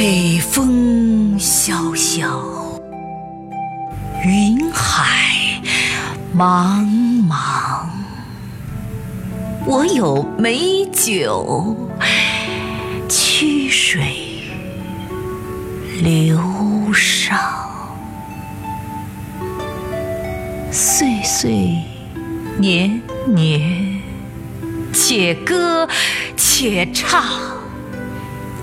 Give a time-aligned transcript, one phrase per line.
[0.00, 2.40] 北风萧萧，
[4.24, 5.60] 云海
[6.32, 6.86] 茫
[7.28, 7.84] 茫。
[9.66, 11.76] 我有美酒，
[13.08, 14.44] 曲水
[16.00, 16.38] 流
[16.92, 17.36] 觞。
[20.70, 21.74] 岁岁
[22.56, 24.00] 年年，
[24.92, 25.88] 且歌
[26.36, 27.57] 且唱。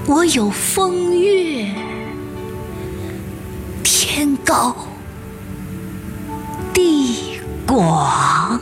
[0.08, 1.68] 我有风月，
[3.84, 4.76] 天高
[6.72, 8.60] 地广。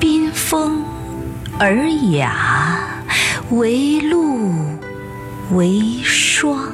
[0.00, 0.82] 宾风
[1.60, 2.80] 尔雅，
[3.50, 4.50] 为露
[5.52, 6.72] 为霜。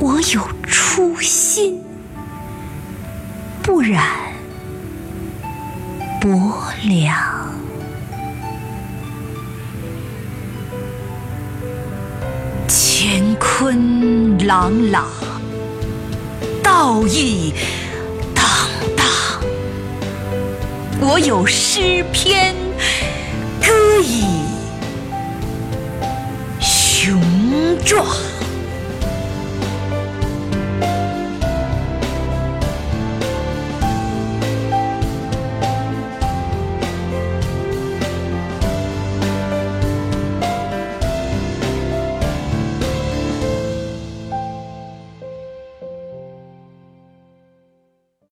[0.00, 1.80] 我有初心，
[3.62, 4.04] 不染
[6.20, 7.41] 薄凉。
[12.68, 15.06] 乾坤朗朗，
[16.62, 17.52] 道义
[18.34, 18.44] 荡
[18.96, 19.06] 荡。
[21.00, 22.54] 我有诗篇，
[23.60, 24.24] 歌以
[26.60, 27.20] 雄
[27.84, 28.06] 壮。